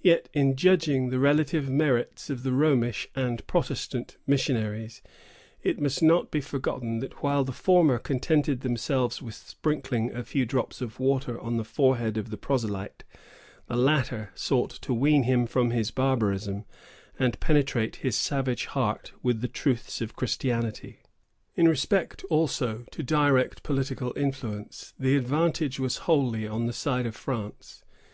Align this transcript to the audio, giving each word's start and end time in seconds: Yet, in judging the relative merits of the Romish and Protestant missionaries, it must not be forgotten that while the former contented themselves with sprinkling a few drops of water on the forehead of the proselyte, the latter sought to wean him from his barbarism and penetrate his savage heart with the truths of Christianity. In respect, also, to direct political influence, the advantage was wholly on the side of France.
Yet, 0.00 0.30
in 0.32 0.56
judging 0.56 1.10
the 1.10 1.18
relative 1.18 1.68
merits 1.68 2.30
of 2.30 2.42
the 2.42 2.52
Romish 2.52 3.06
and 3.14 3.46
Protestant 3.46 4.16
missionaries, 4.26 5.02
it 5.62 5.78
must 5.78 6.02
not 6.02 6.30
be 6.30 6.40
forgotten 6.40 7.00
that 7.00 7.22
while 7.22 7.44
the 7.44 7.52
former 7.52 7.98
contented 7.98 8.62
themselves 8.62 9.20
with 9.20 9.34
sprinkling 9.34 10.10
a 10.10 10.24
few 10.24 10.46
drops 10.46 10.80
of 10.80 10.98
water 10.98 11.38
on 11.38 11.58
the 11.58 11.66
forehead 11.66 12.16
of 12.16 12.30
the 12.30 12.38
proselyte, 12.38 13.04
the 13.66 13.76
latter 13.76 14.30
sought 14.34 14.70
to 14.70 14.94
wean 14.94 15.24
him 15.24 15.44
from 15.46 15.70
his 15.70 15.90
barbarism 15.90 16.64
and 17.18 17.38
penetrate 17.38 17.96
his 17.96 18.16
savage 18.16 18.64
heart 18.64 19.12
with 19.22 19.42
the 19.42 19.48
truths 19.48 20.00
of 20.00 20.16
Christianity. 20.16 21.00
In 21.56 21.68
respect, 21.68 22.24
also, 22.30 22.86
to 22.90 23.02
direct 23.02 23.62
political 23.64 24.14
influence, 24.16 24.94
the 24.98 25.14
advantage 25.14 25.78
was 25.78 25.98
wholly 26.08 26.46
on 26.46 26.64
the 26.64 26.72
side 26.72 27.04
of 27.04 27.14
France. 27.14 27.84